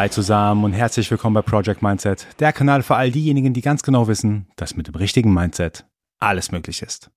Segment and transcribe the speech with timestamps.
[0.00, 3.82] Hi zusammen und herzlich willkommen bei Project Mindset, der Kanal für all diejenigen, die ganz
[3.82, 5.84] genau wissen, dass mit dem richtigen Mindset
[6.18, 7.10] alles möglich ist.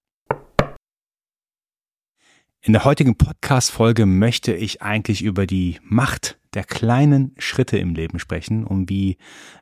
[2.60, 8.20] In der heutigen Podcast-Folge möchte ich eigentlich über die Macht der kleinen Schritte im Leben
[8.20, 9.16] sprechen, um wie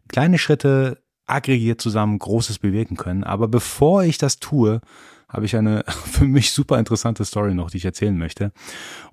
[0.08, 3.23] kleine Schritte aggregiert zusammen Großes bewirken können.
[3.23, 4.81] Aber bevor ich das tue,
[5.31, 8.52] habe ich eine für mich super interessante Story noch, die ich erzählen möchte.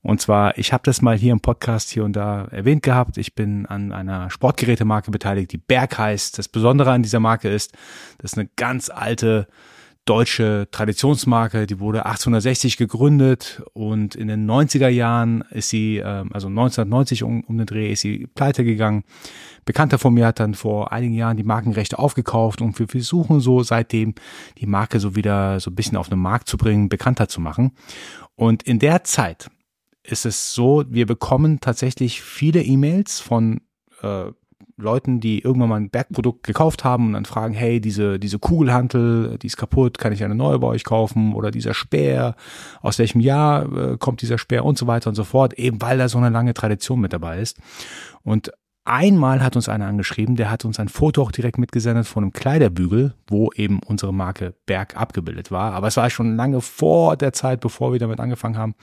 [0.02, 3.18] Und zwar, ich habe das mal hier im Podcast hier und da erwähnt gehabt.
[3.18, 6.38] Ich bin an einer Sportgerätemarke beteiligt, die Berg heißt.
[6.38, 7.72] Das Besondere an dieser Marke ist,
[8.18, 9.46] das ist eine ganz alte
[10.08, 16.48] deutsche Traditionsmarke, die wurde 1860 gegründet und in den 90er Jahren ist sie, ähm, also
[16.48, 19.04] 1990 um, um den Dreh, ist sie pleite gegangen.
[19.66, 23.62] Bekannter von mir hat dann vor einigen Jahren die Markenrechte aufgekauft und wir versuchen so
[23.62, 24.14] seitdem
[24.56, 27.72] die Marke so wieder so ein bisschen auf den Markt zu bringen, bekannter zu machen.
[28.34, 29.50] Und in der Zeit
[30.02, 33.60] ist es so, wir bekommen tatsächlich viele E-Mails von
[34.02, 34.32] äh,
[34.76, 39.38] Leuten, die irgendwann mal ein Bergprodukt gekauft haben und dann fragen, hey, diese, diese Kugelhantel,
[39.38, 41.34] die ist kaputt, kann ich eine neue bei euch kaufen?
[41.34, 42.36] Oder dieser Speer,
[42.80, 45.98] aus welchem Jahr äh, kommt dieser Speer und so weiter und so fort, eben weil
[45.98, 47.58] da so eine lange Tradition mit dabei ist.
[48.22, 48.52] Und
[48.84, 52.32] einmal hat uns einer angeschrieben, der hat uns ein Foto auch direkt mitgesendet von einem
[52.32, 55.74] Kleiderbügel, wo eben unsere Marke Berg abgebildet war.
[55.74, 58.74] Aber es war schon lange vor der Zeit, bevor wir damit angefangen haben,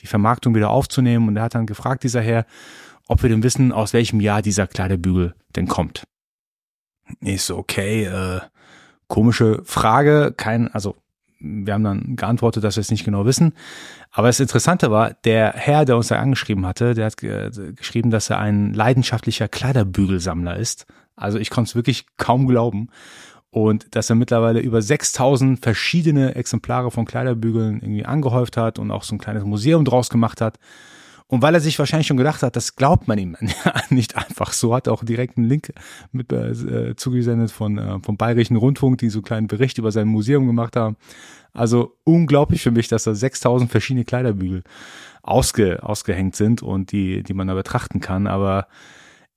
[0.00, 1.28] die Vermarktung wieder aufzunehmen.
[1.28, 2.44] Und er hat dann gefragt, dieser Herr,
[3.08, 6.04] ob wir denn wissen, aus welchem Jahr dieser Kleiderbügel denn kommt.
[7.20, 8.40] Ich so, okay, äh,
[9.06, 10.96] komische Frage, kein, also
[11.38, 13.52] wir haben dann geantwortet, dass wir es nicht genau wissen.
[14.10, 18.30] Aber das Interessante war, der Herr, der uns da angeschrieben hatte, der hat geschrieben, dass
[18.30, 20.86] er ein leidenschaftlicher Kleiderbügelsammler ist.
[21.14, 22.88] Also ich konnte es wirklich kaum glauben.
[23.50, 29.02] Und dass er mittlerweile über 6000 verschiedene Exemplare von Kleiderbügeln irgendwie angehäuft hat und auch
[29.02, 30.58] so ein kleines Museum draus gemacht hat.
[31.28, 33.36] Und weil er sich wahrscheinlich schon gedacht hat, das glaubt man ihm
[33.90, 35.72] nicht einfach so, hat er auch direkt einen Link
[36.12, 40.06] mit äh, zugesendet von äh, vom Bayerischen Rundfunk, die so einen kleinen Bericht über sein
[40.06, 40.96] Museum gemacht haben.
[41.52, 44.62] Also unglaublich für mich, dass da 6000 verschiedene Kleiderbügel
[45.22, 48.28] ausge, ausgehängt sind und die, die man da betrachten kann.
[48.28, 48.68] Aber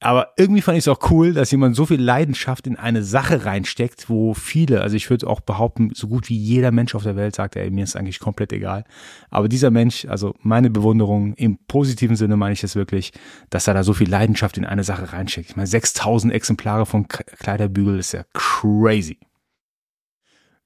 [0.02, 3.44] aber irgendwie fand ich es auch cool, dass jemand so viel Leidenschaft in eine Sache
[3.44, 7.18] reinsteckt, wo viele, also ich würde auch behaupten, so gut wie jeder Mensch auf der
[7.18, 8.86] Welt sagt, ey, mir ist eigentlich komplett egal.
[9.30, 13.12] Aber dieser Mensch, also meine Bewunderung, im positiven Sinne meine ich es wirklich,
[13.50, 15.50] dass er da so viel Leidenschaft in eine Sache reinsteckt.
[15.50, 19.20] Ich meine, 6000 Exemplare von Kleiderbügel ist ja crazy.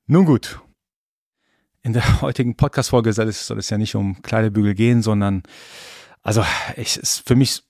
[0.05, 0.59] Nun gut.
[1.81, 5.41] In der heutigen Podcast-Folge soll es, ja nicht um Kleiderbügel gehen, sondern,
[6.21, 6.45] also,
[6.77, 7.63] ich, ist für mich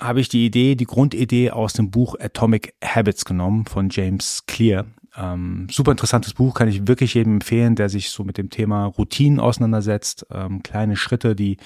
[0.00, 4.86] habe ich die Idee, die Grundidee aus dem Buch Atomic Habits genommen von James Clear.
[5.16, 8.86] Ähm, super interessantes Buch, kann ich wirklich jedem empfehlen, der sich so mit dem Thema
[8.86, 11.58] Routinen auseinandersetzt, ähm, kleine Schritte, die,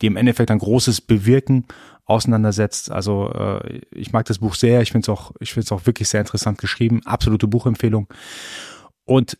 [0.00, 1.66] die im Endeffekt ein großes Bewirken
[2.04, 2.92] auseinandersetzt.
[2.92, 6.08] Also äh, ich mag das Buch sehr, ich finde es auch, ich finde auch wirklich
[6.08, 8.06] sehr interessant geschrieben, absolute Buchempfehlung.
[9.04, 9.36] Und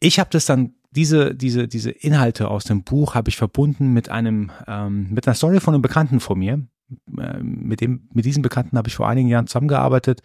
[0.00, 4.08] ich habe das dann diese, diese, diese Inhalte aus dem Buch habe ich verbunden mit
[4.08, 6.66] einem, ähm, mit einer Story von einem Bekannten von mir,
[7.06, 10.22] mit dem, mit diesem Bekannten habe ich vor einigen Jahren zusammengearbeitet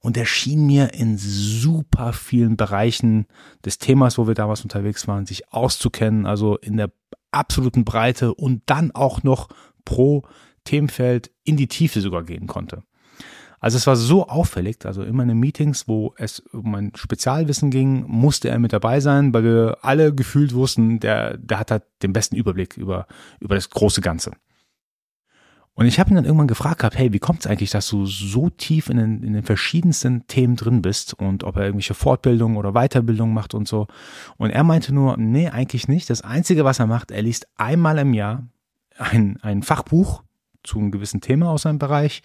[0.00, 3.26] und er schien mir in super vielen Bereichen
[3.64, 6.90] des Themas, wo wir damals unterwegs waren, sich auszukennen, also in der
[7.30, 9.48] absoluten Breite und dann auch noch
[9.84, 10.22] pro
[10.64, 12.82] Themenfeld in die Tiefe sogar gehen konnte.
[13.58, 17.70] Also es war so auffällig, also immer in den Meetings, wo es um ein Spezialwissen
[17.70, 21.84] ging, musste er mit dabei sein, weil wir alle gefühlt wussten, der, der hat halt
[22.02, 23.06] den besten Überblick über,
[23.40, 24.32] über das große Ganze.
[25.76, 28.06] Und ich habe ihn dann irgendwann gefragt gehabt, hey, wie kommt es eigentlich, dass du
[28.06, 32.56] so tief in den, in den verschiedensten Themen drin bist und ob er irgendwelche Fortbildungen
[32.56, 33.86] oder Weiterbildungen macht und so.
[34.38, 36.08] Und er meinte nur, nee, eigentlich nicht.
[36.08, 38.46] Das Einzige, was er macht, er liest einmal im Jahr
[38.96, 40.22] ein, ein Fachbuch
[40.62, 42.22] zu einem gewissen Thema aus seinem Bereich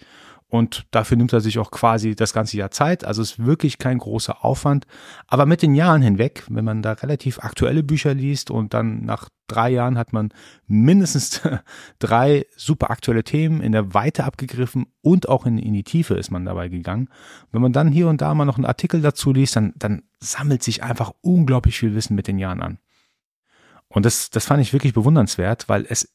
[0.52, 3.06] und dafür nimmt er sich auch quasi das ganze Jahr Zeit.
[3.06, 4.86] Also ist wirklich kein großer Aufwand.
[5.26, 9.30] Aber mit den Jahren hinweg, wenn man da relativ aktuelle Bücher liest und dann nach
[9.46, 10.28] drei Jahren hat man
[10.66, 11.40] mindestens
[11.98, 16.30] drei super aktuelle Themen in der Weite abgegriffen und auch in, in die Tiefe ist
[16.30, 17.08] man dabei gegangen.
[17.50, 20.62] Wenn man dann hier und da mal noch einen Artikel dazu liest, dann, dann sammelt
[20.62, 22.78] sich einfach unglaublich viel Wissen mit den Jahren an.
[23.88, 26.12] Und das, das fand ich wirklich bewundernswert, weil es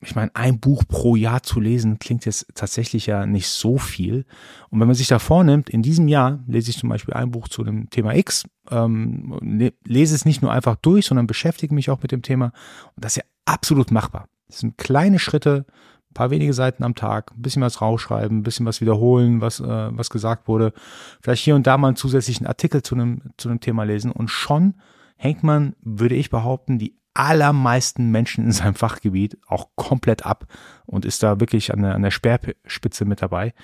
[0.00, 4.26] ich meine, ein Buch pro Jahr zu lesen klingt jetzt tatsächlich ja nicht so viel.
[4.70, 7.48] Und wenn man sich da vornimmt, in diesem Jahr lese ich zum Beispiel ein Buch
[7.48, 9.38] zu dem Thema X, ähm,
[9.84, 12.52] lese es nicht nur einfach durch, sondern beschäftige mich auch mit dem Thema.
[12.94, 14.28] Und das ist ja absolut machbar.
[14.46, 15.66] Das sind kleine Schritte,
[16.10, 19.58] ein paar wenige Seiten am Tag, ein bisschen was rausschreiben, ein bisschen was wiederholen, was,
[19.58, 20.72] äh, was gesagt wurde.
[21.20, 24.12] Vielleicht hier und da mal einen zusätzlichen Artikel zu einem, zu einem Thema lesen.
[24.12, 24.74] Und schon
[25.16, 30.46] hängt man, würde ich behaupten, die allermeisten Menschen in seinem Fachgebiet auch komplett ab
[30.86, 33.54] und ist da wirklich an der, an der Speerspitze mit dabei.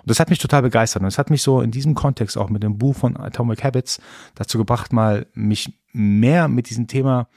[0.00, 1.02] Und das hat mich total begeistert.
[1.02, 4.00] Und es hat mich so in diesem Kontext auch mit dem Buch von Atomic Habits
[4.34, 7.28] dazu gebracht, mal mich mehr mit diesem Thema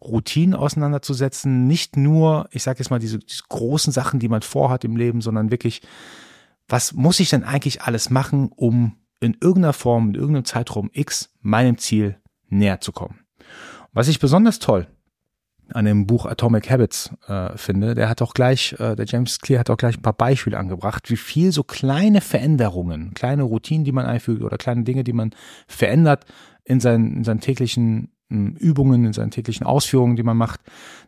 [0.00, 1.68] Routinen auseinanderzusetzen.
[1.68, 5.20] Nicht nur, ich sage jetzt mal, diese, diese großen Sachen, die man vorhat im Leben,
[5.20, 5.82] sondern wirklich,
[6.68, 11.30] was muss ich denn eigentlich alles machen, um in irgendeiner Form, in irgendeinem Zeitraum X
[11.42, 13.20] meinem Ziel näher zu kommen.
[13.92, 14.88] Was ich besonders toll
[15.72, 19.60] an dem Buch Atomic Habits äh, finde, der hat auch gleich, äh, der James Clear
[19.60, 23.92] hat auch gleich ein paar Beispiele angebracht, wie viel so kleine Veränderungen, kleine Routinen, die
[23.92, 25.30] man einfügt oder kleine Dinge, die man
[25.66, 26.24] verändert
[26.64, 30.60] in seinen, in seinen täglichen hm, Übungen, in seinen täglichen Ausführungen, die man macht,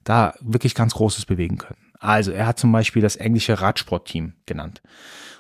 [0.05, 1.79] da wirklich ganz Großes bewegen können.
[1.99, 4.83] Also er hat zum Beispiel das englische Radsportteam genannt.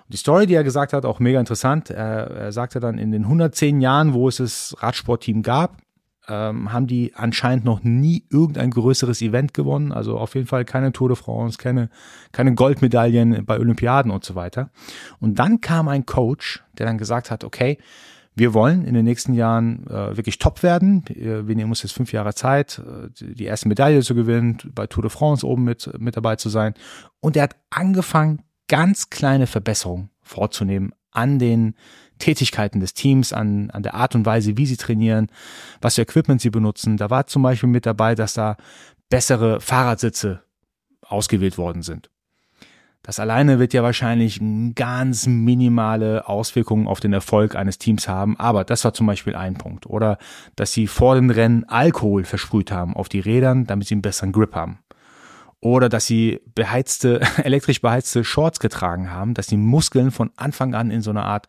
[0.08, 1.90] Die Story, die er gesagt hat, auch mega interessant.
[1.90, 5.78] Er, er sagte dann, in den 110 Jahren, wo es das Radsportteam gab,
[6.28, 9.92] ähm, haben die anscheinend noch nie irgendein größeres Event gewonnen.
[9.92, 11.90] Also auf jeden Fall keine Tour de France, keine,
[12.32, 14.70] keine Goldmedaillen bei Olympiaden und so weiter.
[15.20, 17.78] Und dann kam ein Coach, der dann gesagt hat, okay,
[18.36, 21.04] wir wollen in den nächsten Jahren äh, wirklich top werden.
[21.08, 25.02] Wir nehmen uns jetzt fünf Jahre Zeit, äh, die erste Medaille zu gewinnen, bei Tour
[25.02, 26.74] de France oben mit, mit dabei zu sein.
[27.20, 31.74] Und er hat angefangen, ganz kleine Verbesserungen vorzunehmen an den
[32.18, 35.28] Tätigkeiten des Teams, an, an der Art und Weise, wie sie trainieren,
[35.80, 36.96] was für Equipment sie benutzen.
[36.96, 38.56] Da war zum Beispiel mit dabei, dass da
[39.08, 40.42] bessere Fahrradsitze
[41.02, 42.10] ausgewählt worden sind.
[43.02, 44.40] Das alleine wird ja wahrscheinlich
[44.74, 49.54] ganz minimale Auswirkungen auf den Erfolg eines Teams haben, aber das war zum Beispiel ein
[49.54, 49.84] Punkt.
[49.84, 50.16] Oder
[50.56, 54.32] dass sie vor den Rennen Alkohol versprüht haben auf die Rädern, damit sie einen besseren
[54.32, 54.78] Grip haben
[55.64, 60.90] oder dass sie beheizte, elektrisch beheizte Shorts getragen haben, dass die Muskeln von Anfang an
[60.90, 61.48] in so einer Art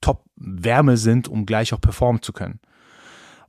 [0.00, 2.60] Top-Wärme sind, um gleich auch performen zu können.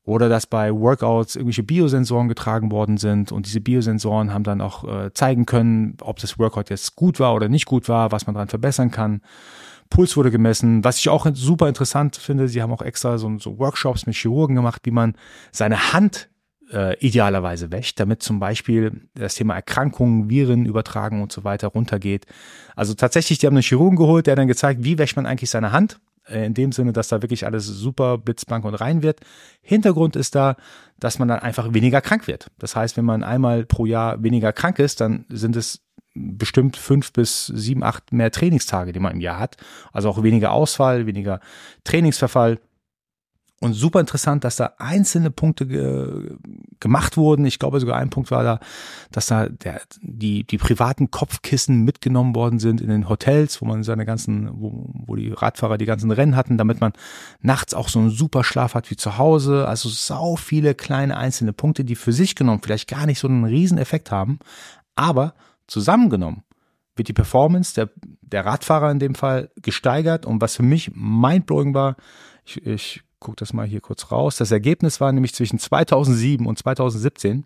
[0.06, 4.86] Oder dass bei Workouts irgendwelche Biosensoren getragen worden sind und diese Biosensoren haben dann auch
[4.86, 8.34] äh, zeigen können, ob das Workout jetzt gut war oder nicht gut war, was man
[8.34, 9.22] daran verbessern kann.
[9.92, 10.84] Puls wurde gemessen.
[10.84, 14.56] Was ich auch super interessant finde, sie haben auch extra so, so Workshops mit Chirurgen
[14.56, 15.14] gemacht, wie man
[15.52, 16.28] seine Hand
[16.72, 22.26] äh, idealerweise wäscht, damit zum Beispiel das Thema Erkrankungen, Viren übertragen und so weiter runtergeht.
[22.76, 25.72] Also tatsächlich, die haben einen Chirurgen geholt, der dann gezeigt, wie wäscht man eigentlich seine
[25.72, 26.00] Hand.
[26.30, 29.22] Äh, in dem Sinne, dass da wirklich alles super blitzblank und rein wird.
[29.62, 30.56] Hintergrund ist da,
[31.00, 32.48] dass man dann einfach weniger krank wird.
[32.60, 35.84] Das heißt, wenn man einmal pro Jahr weniger krank ist, dann sind es
[36.14, 39.58] bestimmt fünf bis sieben, acht mehr Trainingstage, die man im Jahr hat.
[39.94, 41.40] Also auch weniger Ausfall, weniger
[41.84, 42.60] Trainingsverfall.
[43.60, 46.38] Und super interessant, dass da einzelne Punkte ge
[46.80, 47.44] gemacht wurden.
[47.48, 48.60] Ich glaube sogar ein Punkt war da,
[49.12, 53.82] dass da der, die, die privaten Kopfkissen mitgenommen worden sind in den Hotels, wo man
[53.82, 56.94] seine ganzen, wo, wo die Radfahrer die ganzen Rennen hatten, damit man
[57.42, 59.68] nachts auch so einen super Schlaf hat wie zu Hause.
[59.68, 63.44] Also sau viele kleine einzelne Punkte, die für sich genommen vielleicht gar nicht so einen
[63.44, 64.38] riesen Effekt haben,
[64.96, 65.34] aber
[65.66, 66.44] zusammengenommen
[66.96, 67.90] wird die Performance der,
[68.22, 70.26] der Radfahrer in dem Fall gesteigert.
[70.26, 71.96] Und was für mich mindblowing war,
[72.46, 74.38] ich, ich gucke das mal hier kurz raus.
[74.38, 77.46] Das Ergebnis war nämlich zwischen 2007 und 2017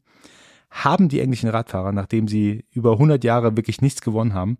[0.69, 4.57] haben die englischen Radfahrer, nachdem sie über 100 Jahre wirklich nichts gewonnen haben,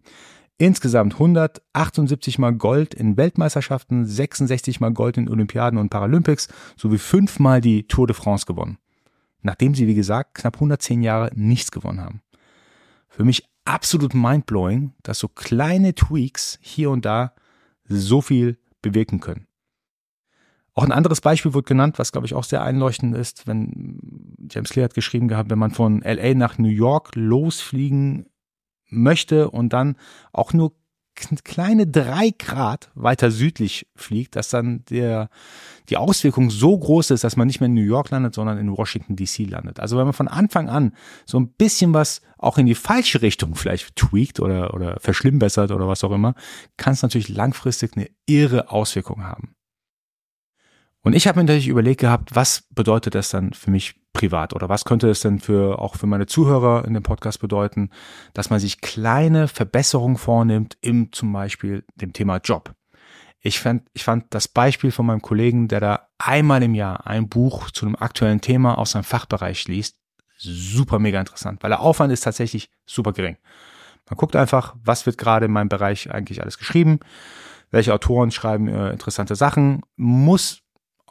[0.57, 7.61] insgesamt 178 mal Gold in Weltmeisterschaften, 66 mal Gold in Olympiaden und Paralympics sowie fünfmal
[7.61, 8.77] die Tour de France gewonnen.
[9.41, 12.21] Nachdem sie, wie gesagt, knapp 110 Jahre nichts gewonnen haben.
[13.07, 17.33] Für mich absolut mindblowing, dass so kleine Tweaks hier und da
[17.87, 19.47] so viel bewirken können.
[20.73, 24.69] Auch ein anderes Beispiel wird genannt, was glaube ich auch sehr einleuchtend ist, wenn James
[24.69, 28.27] Clear hat geschrieben gehabt, wenn man von LA nach New York losfliegen
[28.87, 29.95] möchte und dann
[30.31, 30.73] auch nur
[31.43, 35.29] kleine drei Grad weiter südlich fliegt, dass dann der,
[35.89, 38.75] die Auswirkung so groß ist, dass man nicht mehr in New York landet, sondern in
[38.75, 39.79] Washington DC landet.
[39.79, 40.93] Also wenn man von Anfang an
[41.25, 45.87] so ein bisschen was auch in die falsche Richtung vielleicht tweakt oder, oder verschlimmbessert oder
[45.87, 46.33] was auch immer,
[46.77, 49.55] kann es natürlich langfristig eine irre Auswirkung haben.
[51.03, 54.69] Und ich habe mir natürlich überlegt gehabt, was bedeutet das dann für mich privat oder
[54.69, 57.89] was könnte es denn für auch für meine Zuhörer in dem Podcast bedeuten,
[58.33, 62.73] dass man sich kleine Verbesserungen vornimmt im zum Beispiel dem Thema Job.
[63.39, 67.27] Ich fand, ich fand das Beispiel von meinem Kollegen, der da einmal im Jahr ein
[67.27, 69.97] Buch zu einem aktuellen Thema aus seinem Fachbereich liest,
[70.37, 73.37] super mega interessant, weil der Aufwand ist tatsächlich super gering.
[74.09, 76.99] Man guckt einfach, was wird gerade in meinem Bereich eigentlich alles geschrieben,
[77.71, 80.60] welche Autoren schreiben äh, interessante Sachen, muss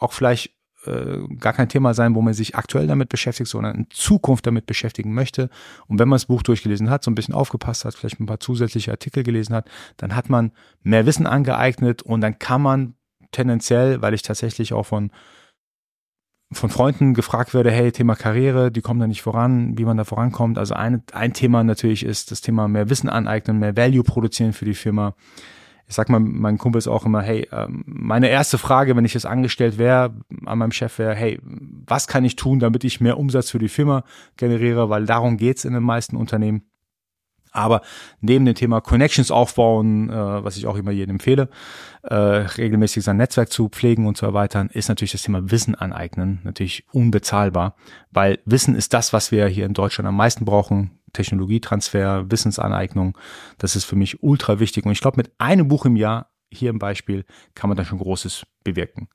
[0.01, 0.53] auch vielleicht
[0.87, 4.67] äh, gar kein Thema sein, wo man sich aktuell damit beschäftigt, sondern in Zukunft damit
[4.67, 5.51] beschäftigen möchte.
[5.87, 8.41] Und wenn man das Buch durchgelesen hat, so ein bisschen aufgepasst hat, vielleicht ein paar
[8.41, 10.53] zusätzliche Artikel gelesen hat, dann hat man
[10.83, 12.95] mehr Wissen angeeignet und dann kann man
[13.31, 15.11] tendenziell, weil ich tatsächlich auch von
[16.53, 20.05] von Freunden gefragt werde, hey, Thema Karriere, die kommen da nicht voran, wie man da
[20.05, 20.59] vorankommt.
[20.59, 24.65] Also ein, ein Thema natürlich ist das Thema mehr Wissen aneignen, mehr Value produzieren für
[24.65, 25.15] die Firma.
[25.91, 29.15] Ich sag mal, mein Kumpel ist auch immer, hey, ähm, meine erste Frage, wenn ich
[29.15, 30.15] jetzt angestellt wäre,
[30.47, 33.69] an meinem Chef wäre, hey, was kann ich tun, damit ich mehr Umsatz für die
[33.69, 34.05] Firma
[34.37, 36.63] generiere, weil darum geht's in den meisten Unternehmen.
[37.53, 37.81] Aber
[38.21, 41.49] neben dem Thema Connections aufbauen, äh, was ich auch immer jedem empfehle,
[42.03, 46.41] äh, regelmäßig sein Netzwerk zu pflegen und zu erweitern, ist natürlich das Thema Wissen aneignen
[46.45, 47.75] natürlich unbezahlbar,
[48.13, 51.00] weil Wissen ist das, was wir hier in Deutschland am meisten brauchen.
[51.13, 53.17] Technologietransfer, Wissensaneignung,
[53.59, 54.87] das ist für mich ultra wichtig.
[54.87, 57.25] Und ich glaube, mit einem Buch im Jahr, hier im Beispiel,
[57.55, 59.09] kann man da schon Großes bewirken.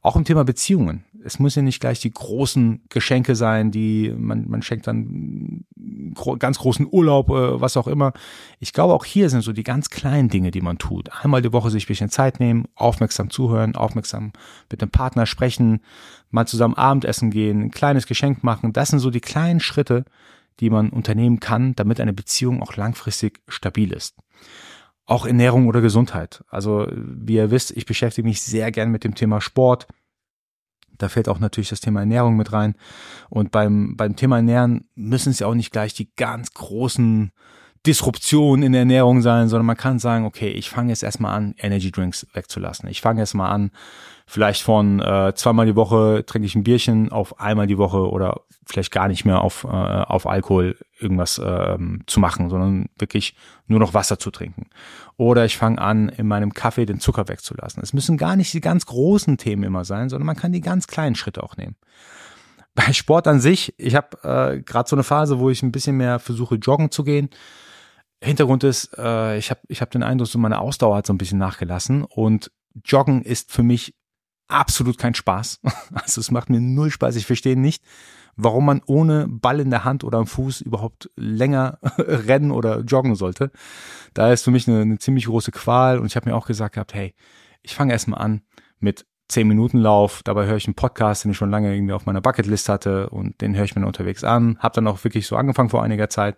[0.00, 1.04] Auch im Thema Beziehungen.
[1.24, 5.64] Es muss ja nicht gleich die großen Geschenke sein, die man, man schenkt dann
[6.14, 8.12] gro ganz großen Urlaub, äh, was auch immer.
[8.58, 11.10] Ich glaube, auch hier sind so die ganz kleinen Dinge, die man tut.
[11.22, 14.32] Einmal die Woche sich ein bisschen Zeit nehmen, aufmerksam zuhören, aufmerksam
[14.70, 15.80] mit dem Partner sprechen,
[16.30, 18.72] mal zusammen Abendessen gehen, ein kleines Geschenk machen.
[18.72, 20.04] Das sind so die kleinen Schritte,
[20.60, 24.16] die man unternehmen kann, damit eine Beziehung auch langfristig stabil ist
[25.06, 26.44] auch Ernährung oder Gesundheit.
[26.48, 29.86] Also wie ihr wisst, ich beschäftige mich sehr gern mit dem Thema Sport.
[30.96, 32.76] Da fällt auch natürlich das Thema Ernährung mit rein.
[33.28, 37.32] Und beim, beim Thema Ernähren müssen es ja auch nicht gleich die ganz großen
[37.86, 41.54] Disruption in der Ernährung sein, sondern man kann sagen, okay, ich fange jetzt erstmal an,
[41.58, 42.88] Energy Drinks wegzulassen.
[42.88, 43.72] Ich fange jetzt mal an,
[44.24, 48.42] vielleicht von äh, zweimal die Woche trinke ich ein Bierchen auf einmal die Woche oder
[48.66, 53.34] vielleicht gar nicht mehr auf, äh, auf Alkohol irgendwas ähm, zu machen, sondern wirklich
[53.66, 54.66] nur noch Wasser zu trinken.
[55.16, 57.82] Oder ich fange an, in meinem Kaffee den Zucker wegzulassen.
[57.82, 60.86] Es müssen gar nicht die ganz großen Themen immer sein, sondern man kann die ganz
[60.86, 61.74] kleinen Schritte auch nehmen.
[62.76, 65.96] Bei Sport an sich, ich habe äh, gerade so eine Phase, wo ich ein bisschen
[65.96, 67.28] mehr versuche, joggen zu gehen
[68.22, 71.18] Hintergrund ist, äh, ich habe ich hab den Eindruck, so meine Ausdauer hat so ein
[71.18, 72.50] bisschen nachgelassen und
[72.84, 73.94] Joggen ist für mich
[74.48, 75.60] absolut kein Spaß.
[75.94, 77.16] Also es macht mir null Spaß.
[77.16, 77.82] Ich verstehe nicht,
[78.36, 83.14] warum man ohne Ball in der Hand oder am Fuß überhaupt länger rennen oder joggen
[83.14, 83.50] sollte.
[84.14, 86.74] Da ist für mich eine, eine ziemlich große Qual und ich habe mir auch gesagt
[86.74, 87.14] gehabt, hey,
[87.62, 88.42] ich fange erstmal an
[88.78, 92.06] mit 10 Minuten Lauf, dabei höre ich einen Podcast, den ich schon lange irgendwie auf
[92.06, 94.58] meiner Bucketlist hatte und den höre ich mir unterwegs an.
[94.58, 96.36] Habe dann auch wirklich so angefangen vor einiger Zeit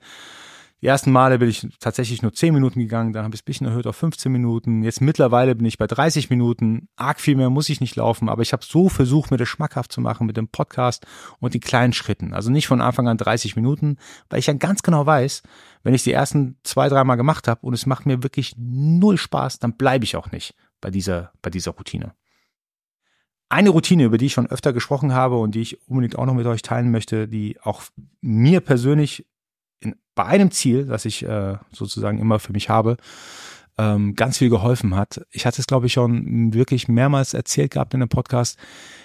[0.84, 3.46] die ersten Male bin ich tatsächlich nur 10 Minuten gegangen, dann habe ich es ein
[3.46, 4.82] bisschen erhöht auf 15 Minuten.
[4.82, 6.88] Jetzt mittlerweile bin ich bei 30 Minuten.
[6.94, 9.90] Arg viel mehr muss ich nicht laufen, aber ich habe so versucht, mir das schmackhaft
[9.90, 11.06] zu machen mit dem Podcast
[11.40, 12.34] und die kleinen Schritten.
[12.34, 13.96] Also nicht von Anfang an 30 Minuten,
[14.28, 15.42] weil ich ja ganz genau weiß,
[15.84, 19.60] wenn ich die ersten zwei, dreimal gemacht habe und es macht mir wirklich null Spaß,
[19.60, 22.12] dann bleibe ich auch nicht bei dieser, bei dieser Routine.
[23.48, 26.34] Eine Routine, über die ich schon öfter gesprochen habe und die ich unbedingt auch noch
[26.34, 27.84] mit euch teilen möchte, die auch
[28.20, 29.24] mir persönlich
[29.84, 32.96] in, bei einem Ziel, das ich äh, sozusagen immer für mich habe,
[33.78, 35.24] ähm, ganz viel geholfen hat.
[35.30, 38.58] Ich hatte es, glaube ich, schon wirklich mehrmals erzählt gehabt in dem Podcast.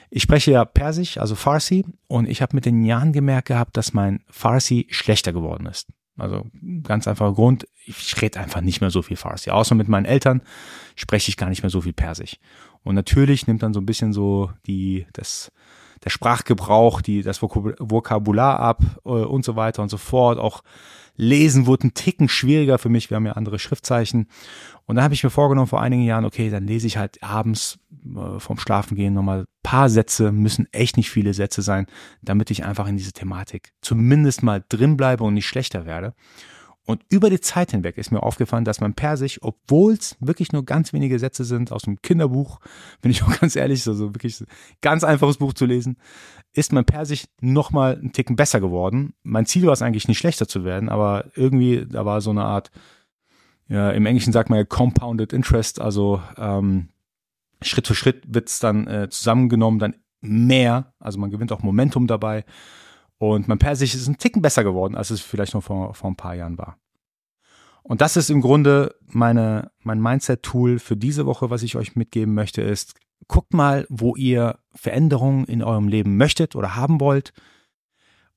[0.09, 3.93] Ich spreche ja Persisch, also Farsi, und ich habe mit den Jahren gemerkt gehabt, dass
[3.93, 5.88] mein Farsi schlechter geworden ist.
[6.17, 6.45] Also
[6.83, 9.51] ganz einfacher Grund, ich rede einfach nicht mehr so viel Farsi.
[9.51, 10.41] Außer mit meinen Eltern
[10.95, 12.38] spreche ich gar nicht mehr so viel Persisch.
[12.83, 15.51] Und natürlich nimmt dann so ein bisschen so die, das,
[16.03, 20.39] der Sprachgebrauch, die, das Vokabular ab äh, und so weiter und so fort.
[20.39, 20.62] Auch
[21.15, 23.10] Lesen wurde ein Ticken schwieriger für mich.
[23.10, 24.27] Wir haben ja andere Schriftzeichen.
[24.86, 27.77] Und dann habe ich mir vorgenommen vor einigen Jahren, okay, dann lese ich halt abends
[28.06, 31.88] äh, vorm Schlafengehen nochmal paar Sätze, müssen echt nicht viele Sätze sein,
[32.22, 36.13] damit ich einfach in diese Thematik zumindest mal drin bleibe und nicht schlechter werde.
[36.89, 40.65] Und über die Zeit hinweg ist mir aufgefallen, dass man Persisch, obwohl es wirklich nur
[40.65, 42.60] ganz wenige Sätze sind aus dem Kinderbuch,
[43.03, 44.43] bin ich auch ganz ehrlich, also wirklich
[44.81, 45.98] ganz einfaches Buch zu lesen,
[46.51, 49.13] ist mein Persisch nochmal einen Ticken besser geworden.
[49.22, 52.46] Mein Ziel war es eigentlich nicht schlechter zu werden, aber irgendwie, da war so eine
[52.46, 52.72] Art,
[53.67, 56.89] ja, im Englischen sagt man ja Compounded Interest, also ähm,
[57.62, 62.08] Schritt für Schritt wird es dann äh, zusammengenommen, dann mehr, also man gewinnt auch Momentum
[62.08, 62.46] dabei.
[63.19, 66.15] Und mein Persisch ist ein Ticken besser geworden, als es vielleicht noch vor, vor ein
[66.15, 66.77] paar Jahren war.
[67.83, 72.33] Und das ist im Grunde meine, mein Mindset-Tool für diese Woche, was ich euch mitgeben
[72.33, 72.95] möchte, ist,
[73.27, 77.33] guckt mal, wo ihr Veränderungen in eurem Leben möchtet oder haben wollt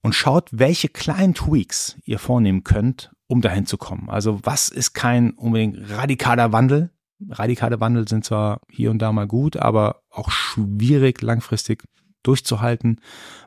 [0.03, 4.11] und schaut, welche kleinen Tweaks ihr vornehmen könnt, um dahin zu kommen.
[4.11, 6.91] Also was ist kein unbedingt radikaler Wandel?
[7.29, 11.85] Radikale Wandel sind zwar hier und da mal gut, aber auch schwierig langfristig
[12.23, 13.01] durchzuhalten.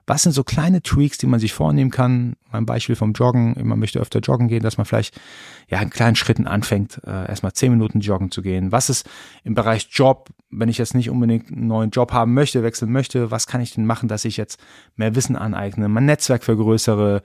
[0.08, 2.36] Was sind so kleine Tweaks, die man sich vornehmen kann?
[2.51, 5.20] Mein Beispiel vom Joggen, man möchte öfter joggen gehen, dass man vielleicht
[5.67, 8.72] ja in kleinen Schritten anfängt, äh, erstmal zehn Minuten joggen zu gehen.
[8.72, 9.10] Was ist
[9.44, 13.32] im Bereich Job, wenn ich jetzt nicht unbedingt einen neuen Job haben möchte, wechseln möchte,
[13.32, 14.60] was kann ich denn machen, dass ich jetzt
[14.96, 17.24] mehr Wissen aneigne, mein Netzwerk vergrößere?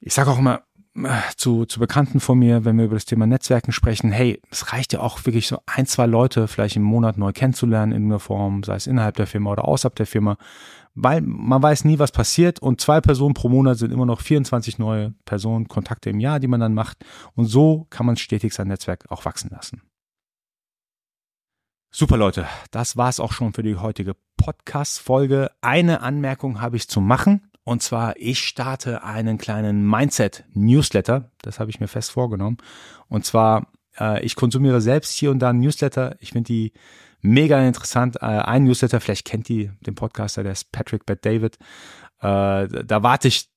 [0.00, 0.62] Ich sage auch immer,
[1.36, 4.92] zu, zu Bekannten von mir, wenn wir über das Thema Netzwerken sprechen, hey, es reicht
[4.92, 8.62] ja auch wirklich so ein, zwei Leute vielleicht im Monat neu kennenzulernen in einer Form,
[8.62, 10.36] sei es innerhalb der Firma oder außerhalb der Firma,
[10.94, 14.78] weil man weiß nie, was passiert und zwei Personen pro Monat sind immer noch 24
[14.78, 18.68] neue Personen, Kontakte im Jahr, die man dann macht und so kann man stetig sein
[18.68, 19.82] Netzwerk auch wachsen lassen.
[21.90, 25.50] Super Leute, das war's auch schon für die heutige Podcast-Folge.
[25.60, 27.50] Eine Anmerkung habe ich zu machen.
[27.64, 31.30] Und zwar, ich starte einen kleinen Mindset-Newsletter.
[31.42, 32.58] Das habe ich mir fest vorgenommen.
[33.08, 33.68] Und zwar,
[33.98, 36.16] äh, ich konsumiere selbst hier und da Newsletter.
[36.20, 36.72] Ich finde die
[37.22, 38.16] mega interessant.
[38.16, 41.56] Äh, ein Newsletter, vielleicht kennt die den Podcaster, der ist Patrick Bad David.
[42.20, 43.48] Äh, da warte ich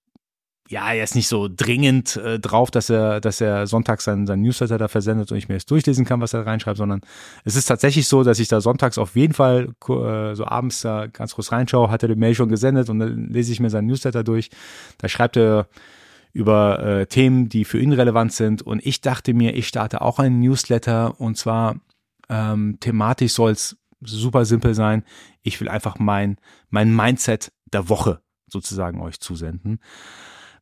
[0.69, 4.41] ja, er ist nicht so dringend äh, drauf, dass er, dass er sonntags seinen, seinen
[4.41, 7.01] Newsletter da versendet und ich mir das durchlesen kann, was er reinschreibt, sondern
[7.45, 11.07] es ist tatsächlich so, dass ich da sonntags auf jeden Fall äh, so abends da
[11.07, 13.87] ganz kurz reinschaue, hat er die Mail schon gesendet und dann lese ich mir seinen
[13.87, 14.49] Newsletter durch.
[14.97, 15.67] Da schreibt er
[16.33, 20.19] über äh, Themen, die für ihn relevant sind und ich dachte mir, ich starte auch
[20.19, 21.79] einen Newsletter und zwar
[22.29, 25.03] ähm, thematisch soll es super simpel sein.
[25.43, 26.37] Ich will einfach mein,
[26.69, 29.79] mein Mindset der Woche sozusagen euch zusenden.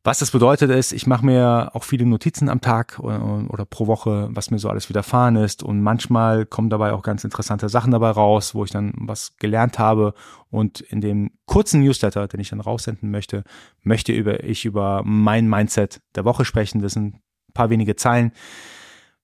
[0.05, 3.88] Was das bedeutet ist, ich mache mir auch viele Notizen am Tag oder, oder, pro
[3.88, 5.63] Woche, was mir so alles widerfahren ist.
[5.63, 9.79] Und manchmal kommen dabei auch ganz interessante Sachen dabei raus, wo ich dann was gelernt
[9.79, 10.13] habe.
[10.51, 13.43] Und in dem kurzen Newsletter, den ich dann raussenden möchte,
[13.81, 16.83] möchte ich über mein Mindset der Woche sprechen.
[16.83, 18.31] Das sind ein paar wenige Zeilen.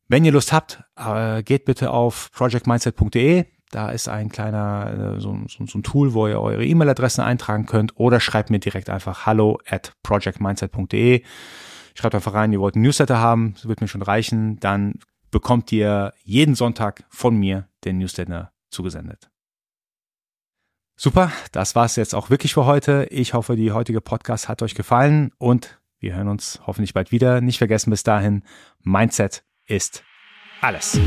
[0.08, 3.46] Wenn ihr Lust habt, äh, geht bitte auf projectmindset.de.
[3.72, 7.66] Da ist ein kleiner, äh, so, so, so ein Tool, wo ihr eure E-Mail-Adressen eintragen
[7.66, 11.24] könnt oder schreibt mir direkt einfach hallo at projectmindset.de.
[11.96, 14.60] Schreibt einfach rein, ihr wollt einen Newsletter haben, das wird mir schon reichen.
[14.60, 14.96] Dann
[15.32, 19.30] bekommt ihr jeden Sonntag von mir den Newsletter zugesendet.
[20.96, 23.08] Super, das war's jetzt auch wirklich für heute.
[23.10, 27.42] Ich hoffe, die heutige Podcast hat euch gefallen und wir hören uns hoffentlich bald wieder.
[27.42, 28.44] Nicht vergessen bis dahin,
[28.84, 30.04] Mindset ist
[30.62, 31.00] alles.